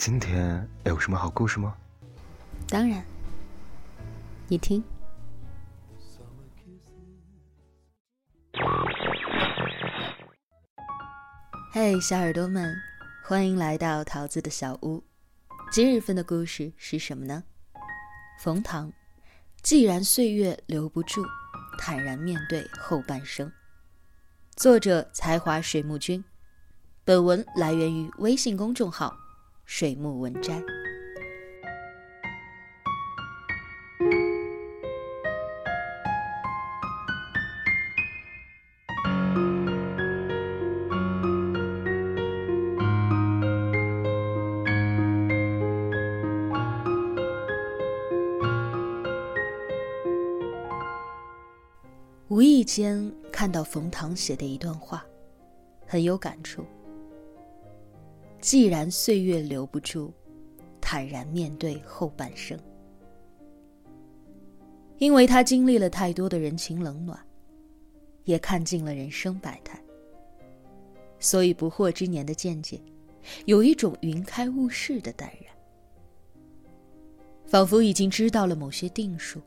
[0.00, 1.76] 今天有什么好故事吗？
[2.68, 3.04] 当然，
[4.48, 4.82] 你听。
[11.70, 12.74] 嘿，小耳朵们，
[13.22, 15.04] 欢迎来到桃子的小屋。
[15.70, 17.44] 今日份的故事是什么呢？
[18.38, 18.90] 冯唐，
[19.60, 21.22] 既然岁月留不住，
[21.76, 23.52] 坦然面对后半生。
[24.56, 26.24] 作者：才华水木君。
[27.04, 29.14] 本文来源于微信公众号
[29.72, 30.60] “水木文摘”。
[52.26, 55.06] 无意间看到冯唐写的一段话，
[55.86, 56.66] 很有感触。
[58.40, 60.12] 既然岁月留不住，
[60.80, 62.58] 坦然面对后半生。
[64.98, 67.18] 因为他经历了太多的人情冷暖，
[68.24, 69.82] 也看尽了人生百态，
[71.18, 72.80] 所以不惑之年的见解，
[73.46, 75.54] 有一种云开雾释的淡然，
[77.46, 79.40] 仿佛已经知道了某些定数，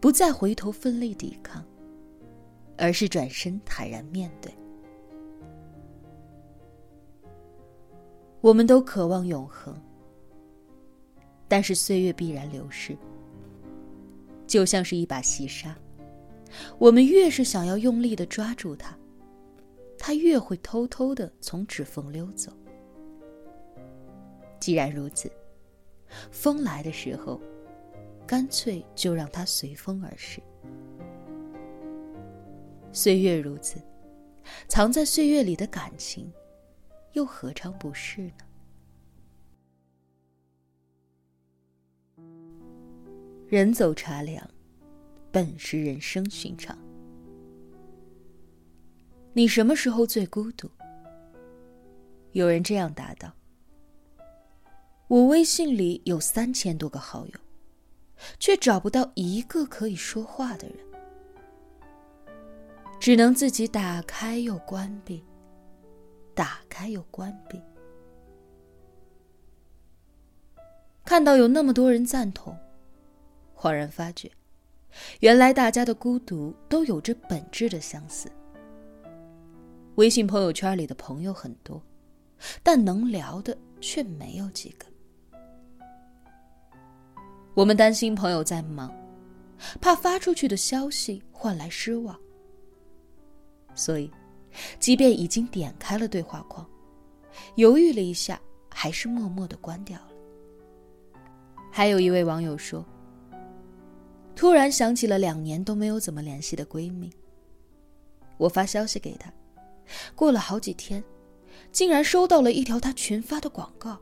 [0.00, 1.64] 不再回头奋力抵抗。
[2.78, 4.52] 而是转身坦然面对。
[8.42, 9.72] 我们都渴望永恒，
[11.46, 12.98] 但是岁月必然流逝，
[14.48, 15.72] 就像是一把细沙，
[16.76, 18.98] 我们越是想要用力的抓住它，
[19.96, 22.52] 它越会偷偷的从指缝溜走。
[24.58, 25.30] 既然如此，
[26.32, 27.40] 风来的时候，
[28.26, 30.42] 干脆就让它随风而逝。
[32.90, 33.78] 岁月如此，
[34.66, 36.28] 藏在岁月里的感情，
[37.12, 38.32] 又何尝不是呢？
[43.48, 44.48] 人走茶凉，
[45.30, 46.76] 本是人生寻常。
[49.34, 50.70] 你什么时候最孤独？
[52.32, 53.30] 有人这样答道
[55.08, 57.34] ：“我微信里有三千多个好友，
[58.38, 60.78] 却找不到一个可以说话的人。”
[62.98, 65.22] 只能自己打开又关闭，
[66.34, 67.60] 打开又关闭。
[71.04, 72.56] 看到有那么多人赞同，
[73.56, 74.30] 恍然发觉，
[75.20, 78.30] 原来大家的孤独都有着本质的相似。
[79.96, 81.82] 微信朋友圈里的朋友很多，
[82.62, 84.86] 但能聊的却没有几个。
[87.54, 88.90] 我们担心朋友在忙，
[89.80, 92.18] 怕发出去的消息换来失望。
[93.74, 94.10] 所以，
[94.78, 96.68] 即便已经点开了对话框，
[97.56, 100.08] 犹豫了一下，还是默默的关掉了。
[101.70, 102.84] 还有一位网友说
[104.36, 107.10] ：“突然想起了两年都没有怎么联系的闺蜜，
[108.36, 109.32] 我发消息给她，
[110.14, 111.02] 过了好几天，
[111.70, 113.98] 竟然收到了一条她群发的广告。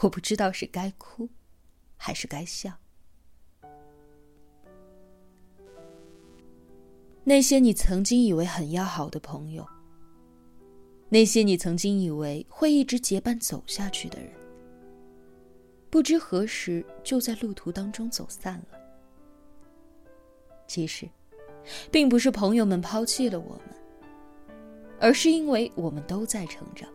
[0.00, 1.28] 我不知道是该哭，
[1.96, 2.72] 还是该笑。”
[7.24, 9.66] 那些你曾经以为很要好的朋友，
[11.08, 14.30] 那些你曾经以为会一直结伴走下去的人，
[15.88, 18.78] 不知何时就在路途当中走散了。
[20.66, 21.08] 其实，
[21.90, 24.56] 并不是朋友们抛弃了我们，
[25.00, 26.86] 而是因为我们都在成长。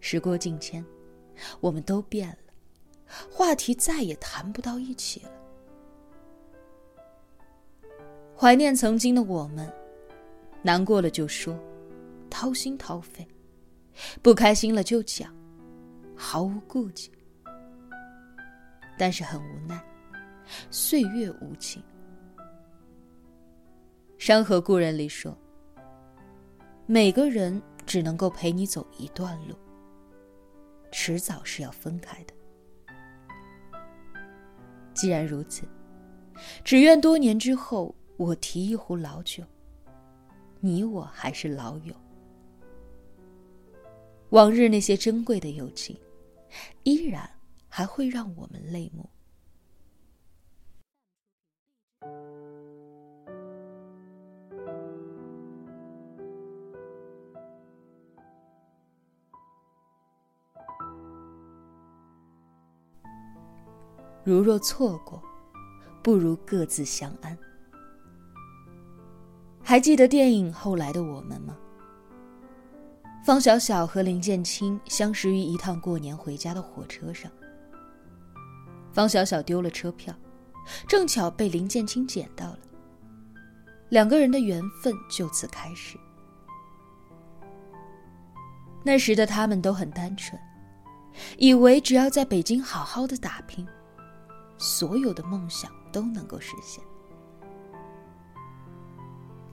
[0.00, 0.84] 时过境迁，
[1.60, 2.38] 我们都变了，
[3.30, 5.30] 话题再也谈不到一起了。
[8.38, 9.66] 怀念曾经的我们，
[10.62, 11.58] 难过了就说，
[12.28, 13.24] 掏心掏肺；
[14.20, 15.34] 不开心了就讲，
[16.14, 17.10] 毫无顾忌。
[18.98, 19.82] 但是很无奈，
[20.70, 21.82] 岁月无情。
[24.18, 25.34] 《山河故人》里说，
[26.84, 29.54] 每个人只能够陪你走一段路，
[30.92, 32.34] 迟早是要分开的。
[34.92, 35.62] 既然如此，
[36.62, 37.94] 只愿多年之后。
[38.18, 39.44] 我提一壶老酒，
[40.60, 41.94] 你我还是老友。
[44.30, 45.96] 往日那些珍贵的友情，
[46.82, 47.30] 依然
[47.68, 49.08] 还会让我们泪目。
[64.24, 65.22] 如若错过，
[66.02, 67.38] 不如各自相安。
[69.68, 71.56] 还记得电影《后来的我们》吗？
[73.24, 77.28] 方小小和林建清相识于一趟过年回家的火车上。
[78.92, 80.14] 方小小丢了车票，
[80.86, 82.58] 正巧被林建清捡到了，
[83.88, 85.98] 两个人的缘分就此开始。
[88.84, 90.40] 那时的他们都很单纯，
[91.38, 93.66] 以为只要在北京好好的打拼，
[94.58, 96.80] 所有的梦想都能够实现。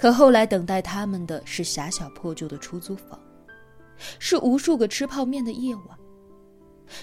[0.00, 3.20] 可后来等待他们的是狭小破旧的出租房，
[4.18, 5.98] 是无数个吃泡面的夜晚，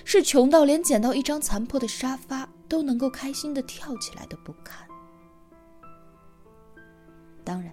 [0.04, 4.88] 是穷到连捡到一张残破的沙发都能够开心的跳起来的不堪。
[7.44, 7.72] 当然，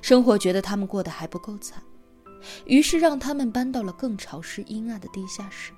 [0.00, 1.82] 生活觉得他们过得还不够惨。
[2.64, 5.70] 于是让他们搬到了更潮湿阴暗的地下室。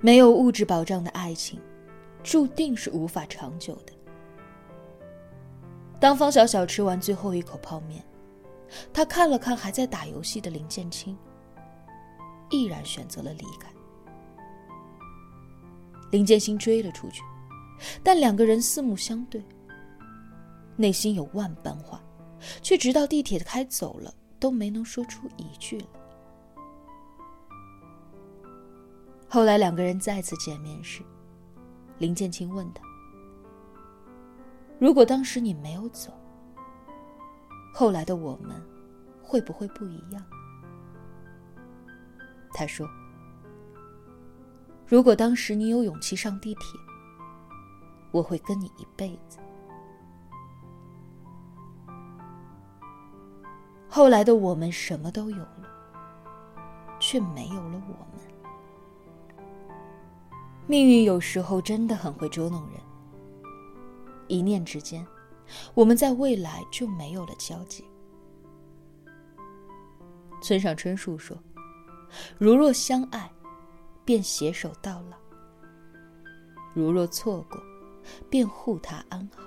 [0.00, 1.58] 没有物质保障的爱情，
[2.22, 4.01] 注定是无法长久的。
[6.02, 8.04] 当方小小吃完最后一口泡面，
[8.92, 11.16] 他看了看还在打游戏的林建清，
[12.50, 13.72] 毅然选择了离开。
[16.10, 17.22] 林建清追了出去，
[18.02, 19.40] 但两个人四目相对，
[20.74, 22.02] 内心有万般话，
[22.62, 24.12] 却直到地铁开走了。
[24.40, 25.86] 都没能说出一句来。
[29.28, 31.00] 后来两个人再次见面时，
[31.98, 32.82] 林建清问他
[34.82, 36.12] ：“如果当时你没有走，
[37.72, 38.60] 后来的我们
[39.22, 40.20] 会不会不一样？”
[42.52, 42.84] 他说
[44.84, 46.80] ：“如果当时你有勇气上地铁，
[48.10, 49.38] 我会跟你一辈子。”
[53.88, 55.62] 后来的我们什么都有了，
[56.98, 58.20] 却没有了我们。
[60.66, 62.80] 命运有时候真的很会捉弄人，
[64.32, 65.06] 一念之间，
[65.74, 67.84] 我们在未来就没有了交集。
[70.42, 71.36] 村上春树说
[72.40, 73.30] ：“如若相爱，
[74.06, 75.18] 便携手到老；
[76.74, 77.62] 如若错过，
[78.30, 79.42] 便护他安好。”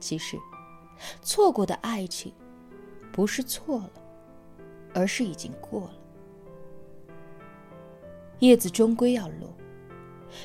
[0.00, 0.36] 其实。
[1.22, 2.32] 错过的爱情，
[3.12, 3.90] 不是错了，
[4.94, 5.94] 而是已经过了。
[8.38, 9.52] 叶子终归要落，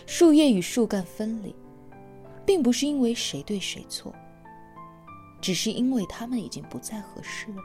[0.07, 1.55] 树叶与树干分离，
[2.49, 4.11] 并不是因为谁对谁错，
[5.39, 7.61] 只是因为他们已经不再合适了。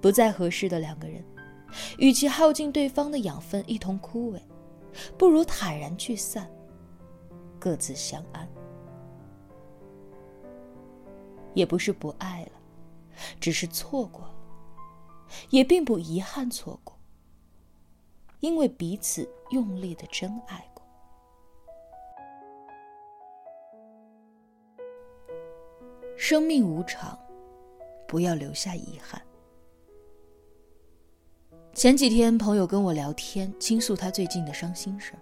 [0.00, 1.22] 不再合适的两个人，
[1.98, 4.40] 与其耗尽对方的养分一同枯萎，
[5.18, 6.50] 不如坦然聚散，
[7.58, 8.48] 各自相安。
[11.52, 12.52] 也不是不爱了，
[13.38, 14.34] 只是错过了，
[15.50, 16.98] 也并不遗憾错过，
[18.40, 20.66] 因为彼此用力的真爱
[26.22, 27.18] 生命无常，
[28.06, 29.20] 不要留下遗憾。
[31.72, 35.14] 前几天朋友跟我聊天，倾诉他最近的伤心事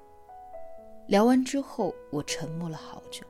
[1.07, 3.25] 聊完之后，我沉默了好久。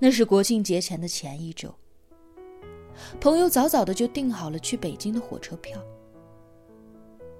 [0.00, 1.72] 那是国庆节前的前一周，
[3.20, 5.80] 朋友早早的就订好了去北京的火车票。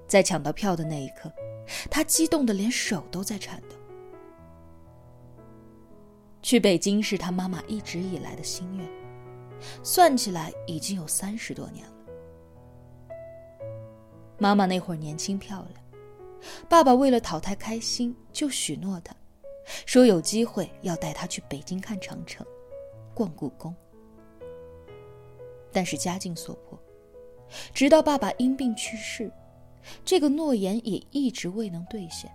[0.06, 1.28] 在抢到票的那一刻，
[1.90, 3.74] 他激动的连手都在颤抖。
[6.42, 8.88] 去北京是他妈妈一直以来的心愿，
[9.82, 11.92] 算起来已经有三十多年了。
[14.38, 15.82] 妈妈那会儿年轻漂亮，
[16.68, 19.14] 爸爸为了讨她开心，就许诺她。
[19.86, 22.44] 说有机会要带他去北京看长城，
[23.14, 23.72] 逛故宫。
[25.70, 26.76] 但是家境所迫，
[27.72, 29.30] 直到爸爸因病去世，
[30.04, 32.28] 这个诺言也一直未能兑现。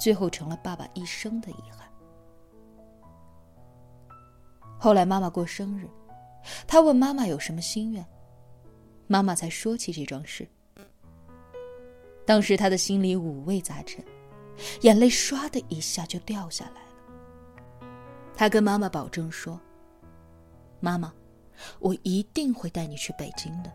[0.00, 1.79] 最后成了爸爸一生的遗憾。
[4.80, 5.86] 后来妈妈过生日，
[6.66, 8.04] 他问妈妈有什么心愿，
[9.06, 10.48] 妈妈才说起这桩事。
[12.24, 14.04] 当时他的心里五味杂陈。
[14.82, 17.88] 眼泪唰的一下就掉下来了。
[18.36, 19.58] 他跟妈妈保证说
[20.80, 21.10] ：“妈妈，
[21.78, 23.72] 我一定会带你去北京的。”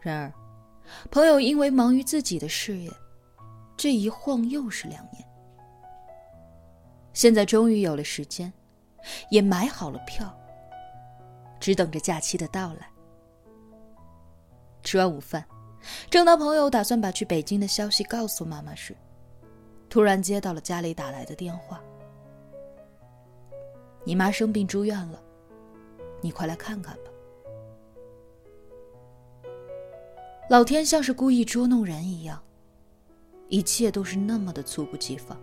[0.00, 0.32] 然而，
[1.10, 2.88] 朋友因为忙于自己的事业，
[3.76, 5.24] 这一晃又是两年。
[7.12, 8.52] 现在终于有了时间，
[9.30, 10.32] 也买好了票，
[11.60, 12.88] 只等着假期的到来。
[14.82, 15.44] 吃完午饭。
[16.08, 18.96] 正当朋友打算把去北京的消息告诉妈妈时，
[19.90, 21.80] 突然接到了家里打来的电话
[24.06, 25.20] ：“你妈生病住院了，
[26.20, 27.10] 你快来看看吧。”
[30.48, 32.40] 老天像是故意捉弄人一样，
[33.48, 35.36] 一切都是那么的猝不及防。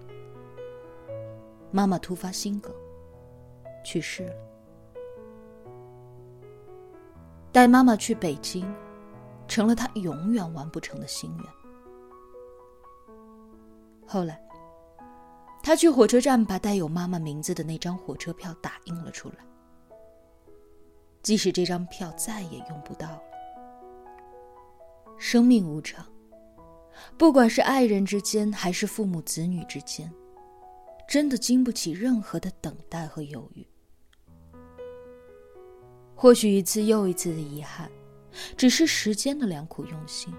[1.70, 2.74] 妈妈突发心梗，
[3.89, 4.34] 去世了。
[7.51, 8.72] 带妈妈去北京，
[9.48, 11.46] 成了他永远完不成的心愿。
[14.05, 14.39] 后来，
[15.63, 19.38] 他去火车站把带有妈妈名字的那张火车票打印了出来。
[21.24, 23.22] 即使这张票再也用不到了。
[25.17, 26.05] 生命无常，
[27.17, 30.13] 不管是爱人之间还是父母子女之间，
[31.08, 33.65] 真的经不起任何的等待和犹豫。
[36.21, 37.89] 或许一次又一次的遗憾，
[38.57, 40.33] 只是时间的良苦用心。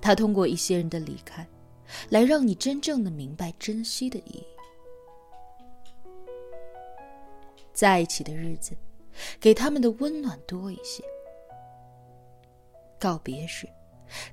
[0.00, 1.44] 他通过一些人的离开，
[2.08, 4.46] 来让你真正的明白珍惜的意义。
[7.72, 8.76] 在一起的日子，
[9.40, 11.02] 给他们的温暖多一些；
[12.96, 13.68] 告别时，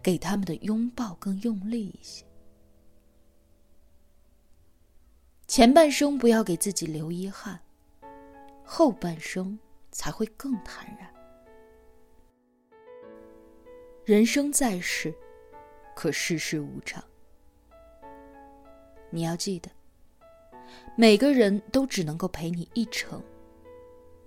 [0.03, 2.23] 给他们的拥抱更用力一些。
[5.47, 7.59] 前半生不要给自己留遗憾。
[8.69, 9.57] 后半生
[9.93, 11.09] 才会更坦然。
[14.03, 15.13] 人生在世，
[15.95, 17.01] 可世事无常。
[19.09, 19.71] 你要记得，
[20.97, 23.23] 每个人都只能够陪你一程，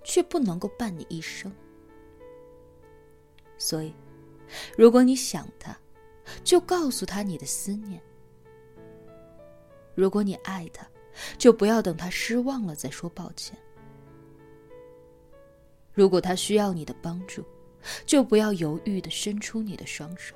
[0.03, 1.53] 却不能够伴你一生。
[3.59, 3.93] 所以，
[4.75, 5.77] 如果你想他，
[6.43, 8.01] 就告诉他你的思念；
[9.93, 10.83] 如果你爱他，
[11.37, 13.55] 就不要等他失望了再说抱歉。
[16.01, 17.45] 如果他需要你的帮助，
[18.07, 20.35] 就不要犹豫的伸出你的双手。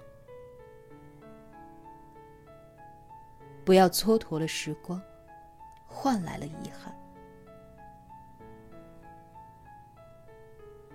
[3.63, 5.01] 不要蹉跎了时光，
[5.87, 6.95] 换来了遗憾。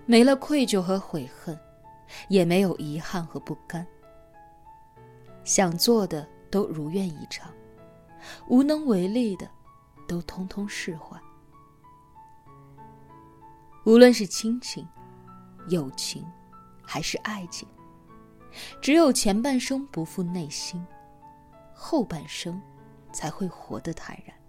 [0.05, 1.59] 没了愧疚和悔恨，
[2.29, 3.85] 也没有遗憾和不甘。
[5.43, 7.53] 想做的都如愿以偿，
[8.47, 9.45] 无能为力的，
[10.07, 11.19] 都通通释怀。
[13.83, 14.87] 无论是亲情、
[15.69, 16.25] 友情，
[16.83, 17.67] 还是爱情，
[18.81, 20.85] 只有前半生不负内心，
[21.73, 22.61] 后半生
[23.11, 24.40] 才会活得坦然。